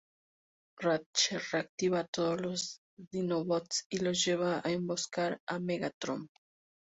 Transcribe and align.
Ratchet 0.79 1.43
reactiva 1.51 1.99
a 1.99 2.07
todos 2.07 2.41
los 2.41 2.81
Dinobots 2.97 3.85
y 3.87 3.99
los 3.99 4.25
lleva 4.25 4.59
a 4.65 4.71
emboscar 4.71 5.39
a 5.45 5.59
Megatron. 5.59 6.27